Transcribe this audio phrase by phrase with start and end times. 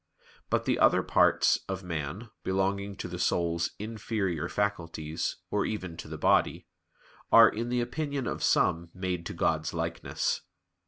[0.49, 6.07] "But the other parts of man," belonging to the soul's inferior faculties, or even to
[6.07, 6.65] the body,
[7.31, 10.41] "are in the opinion of some made to God's likeness."